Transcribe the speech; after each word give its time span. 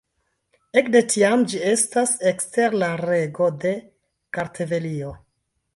Ekde 0.81 1.01
tiam, 1.15 1.43
ĝi 1.51 1.59
estas 1.73 2.15
ekster 2.33 2.79
la 2.85 2.91
rego 3.05 3.53
de 3.67 3.79
Kartvelio. 4.39 5.17